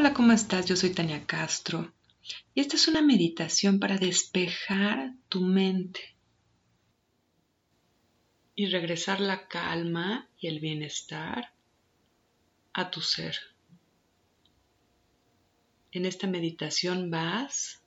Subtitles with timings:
[0.00, 0.64] Hola, ¿cómo estás?
[0.64, 1.92] Yo soy Tania Castro
[2.54, 6.16] y esta es una meditación para despejar tu mente
[8.54, 11.52] y regresar la calma y el bienestar
[12.72, 13.36] a tu ser.
[15.92, 17.82] En esta meditación vas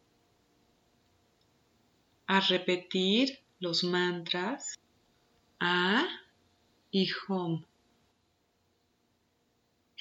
[2.28, 4.78] a repetir los mantras
[5.60, 6.06] A
[6.92, 7.66] y Home.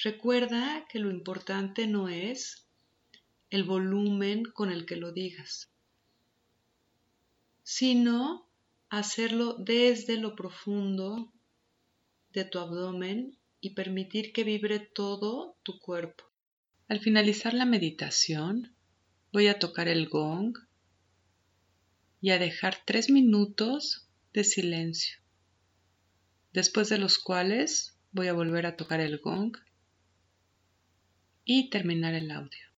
[0.03, 2.67] Recuerda que lo importante no es
[3.51, 5.71] el volumen con el que lo digas,
[7.63, 8.49] sino
[8.89, 11.33] hacerlo desde lo profundo
[12.33, 16.25] de tu abdomen y permitir que vibre todo tu cuerpo.
[16.89, 18.75] Al finalizar la meditación,
[19.33, 20.59] voy a tocar el gong
[22.21, 25.19] y a dejar tres minutos de silencio,
[26.53, 29.57] después de los cuales voy a volver a tocar el gong
[31.45, 32.73] y terminar el audio.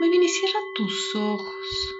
[0.00, 1.94] Muy bien, y cierra tus ojos.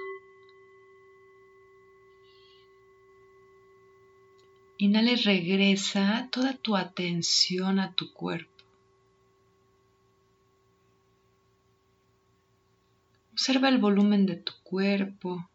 [4.79, 8.49] Inhala y regresa toda tu atención a tu cuerpo.
[13.33, 15.47] Observa el volumen de tu cuerpo,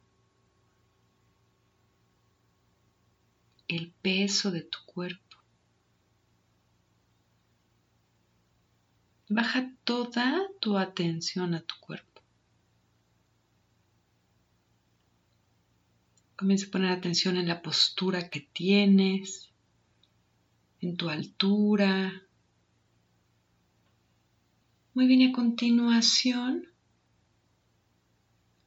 [3.67, 5.25] el peso de tu cuerpo.
[9.28, 12.22] Baja toda tu atención a tu cuerpo.
[16.36, 19.50] Comienza a poner atención en la postura que tienes,
[20.80, 22.22] en tu altura.
[24.94, 26.69] Muy bien, a continuación,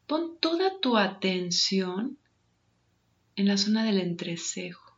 [0.07, 2.17] pon toda tu atención
[3.35, 4.89] en la zona del entrecejo.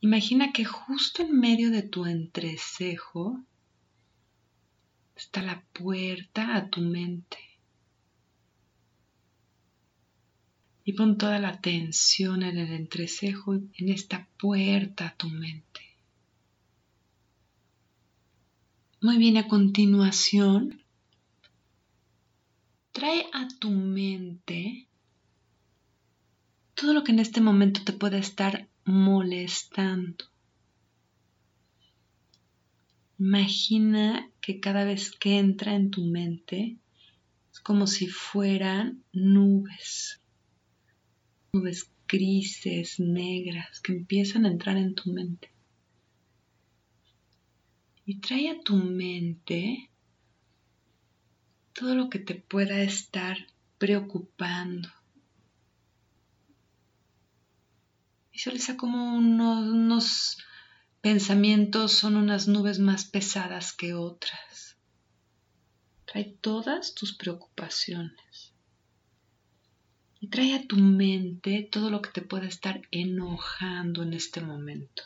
[0.00, 3.42] Imagina que justo en medio de tu entrecejo
[5.16, 7.38] está la puerta a tu mente.
[10.84, 15.80] Y pon toda la atención en el entrecejo, en esta puerta a tu mente.
[19.00, 20.82] Muy bien, a continuación,
[22.92, 24.88] trae a tu mente
[26.74, 30.24] todo lo que en este momento te puede estar molestando.
[33.18, 36.78] Imagina que cada vez que entra en tu mente
[37.52, 40.22] es como si fueran nubes,
[41.52, 45.50] nubes grises, negras, que empiezan a entrar en tu mente.
[48.06, 49.90] Y trae a tu mente
[51.74, 53.36] todo lo que te pueda estar
[53.76, 54.88] preocupando,
[58.38, 60.38] Visualiza como unos,
[61.00, 64.76] pensamientos son unas nubes más pesadas que otras.
[66.04, 68.54] Trae todas tus preocupaciones.
[70.20, 75.02] Y trae a tu mente todo lo que te puede estar enojando en este momento.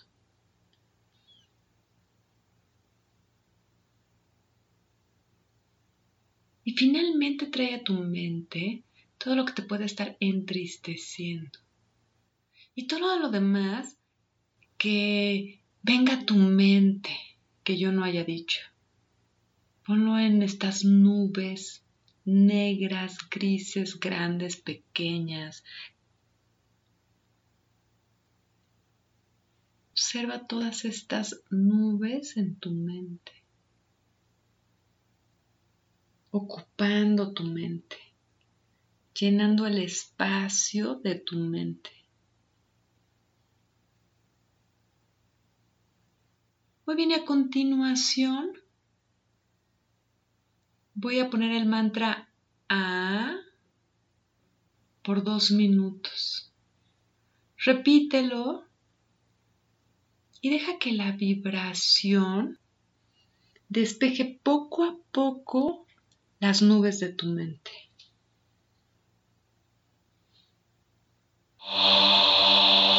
[6.64, 8.84] Y finalmente trae a tu mente
[9.16, 11.61] todo lo que te puede estar entristeciendo.
[12.74, 13.98] Y todo lo demás
[14.78, 17.10] que venga a tu mente
[17.64, 18.60] que yo no haya dicho.
[19.84, 21.82] Ponlo en estas nubes
[22.24, 25.64] negras, grises, grandes, pequeñas.
[29.90, 33.32] Observa todas estas nubes en tu mente,
[36.30, 37.96] ocupando tu mente,
[39.14, 42.01] llenando el espacio de tu mente.
[46.84, 48.52] Muy bien, y a continuación
[50.94, 52.28] voy a poner el mantra
[52.68, 53.36] A
[55.04, 56.52] por dos minutos.
[57.56, 58.64] Repítelo
[60.40, 62.58] y deja que la vibración
[63.68, 65.86] despeje poco a poco
[66.40, 67.70] las nubes de tu mente.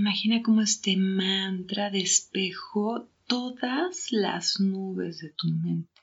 [0.00, 6.00] Imagina cómo este mantra despejó todas las nubes de tu mente,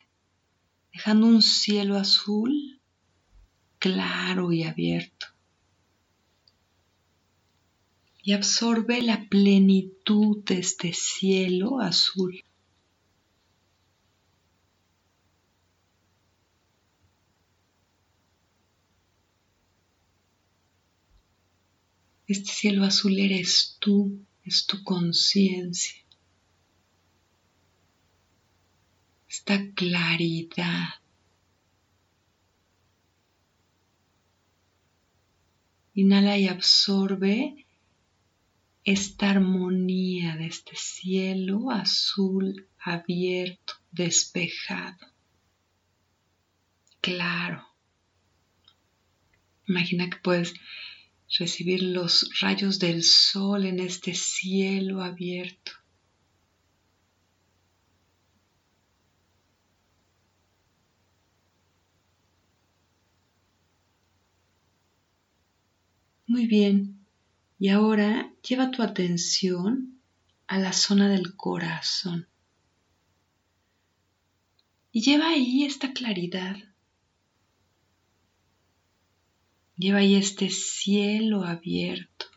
[0.93, 2.79] dejando un cielo azul
[3.79, 5.25] claro y abierto.
[8.21, 12.43] Y absorbe la plenitud de este cielo azul.
[22.27, 26.03] Este cielo azul eres tú, es tu conciencia.
[29.29, 30.89] Esta claridad.
[35.93, 37.65] Inhala y absorbe
[38.83, 45.13] esta armonía de este cielo azul abierto, despejado,
[47.01, 47.67] claro.
[49.67, 50.53] Imagina que puedes
[51.37, 55.71] recibir los rayos del sol en este cielo abierto.
[66.27, 67.05] Muy bien,
[67.57, 69.99] y ahora lleva tu atención
[70.45, 72.27] a la zona del corazón.
[74.91, 76.57] Y lleva ahí esta claridad
[79.77, 82.27] Lleva ahí este cielo abierto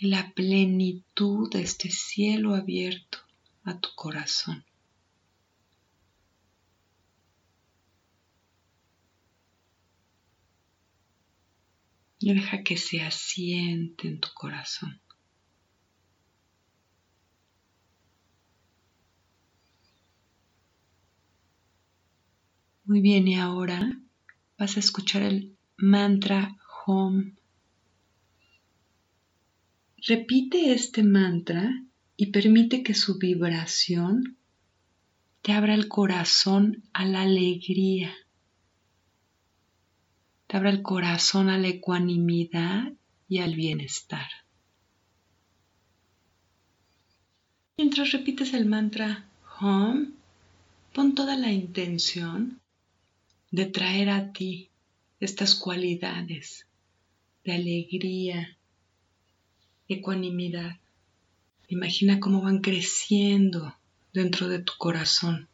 [0.00, 3.18] la plenitud de este cielo abierto
[3.62, 4.64] a tu corazón.
[12.18, 15.00] Y deja que se asiente en tu corazón.
[22.84, 24.03] Muy bien, y ahora
[24.64, 26.56] vas a escuchar el mantra
[26.86, 27.34] Home.
[29.98, 31.82] Repite este mantra
[32.16, 34.38] y permite que su vibración
[35.42, 38.14] te abra el corazón a la alegría,
[40.46, 42.90] te abra el corazón a la ecuanimidad
[43.28, 44.30] y al bienestar.
[47.76, 49.28] Mientras repites el mantra
[49.60, 50.12] Home,
[50.94, 52.63] pon toda la intención
[53.54, 54.68] de traer a ti
[55.20, 56.66] estas cualidades
[57.44, 58.58] de alegría,
[59.86, 60.80] ecuanimidad.
[61.68, 63.76] Imagina cómo van creciendo
[64.12, 65.46] dentro de tu corazón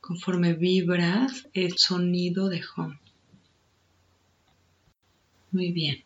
[0.00, 3.00] conforme vibras el sonido de home.
[5.50, 6.04] Muy bien.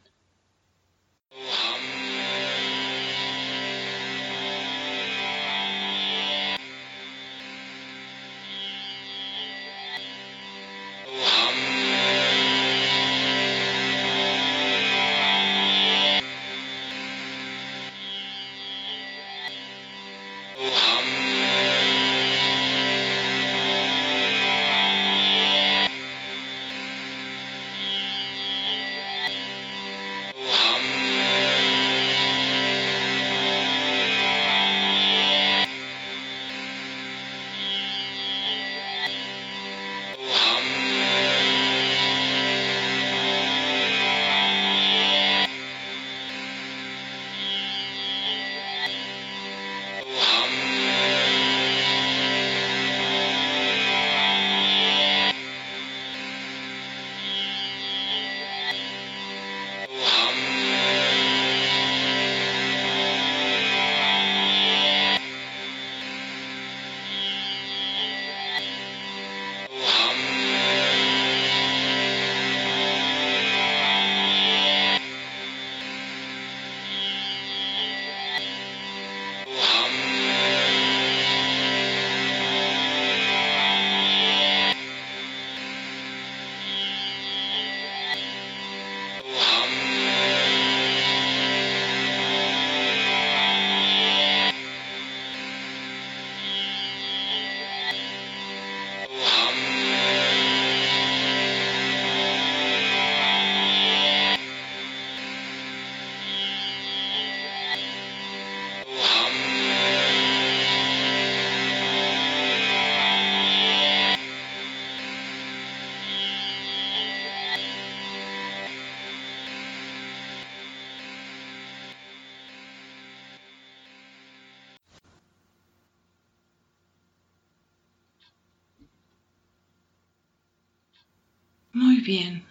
[132.00, 132.44] bien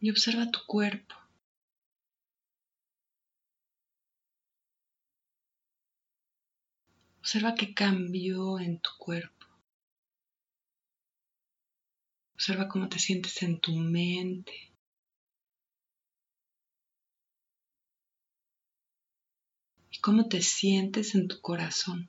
[0.00, 1.14] y observa tu cuerpo.
[7.20, 9.46] Observa qué cambió en tu cuerpo.
[12.34, 14.72] Observa cómo te sientes en tu mente.
[19.92, 22.08] Y cómo te sientes en tu corazón.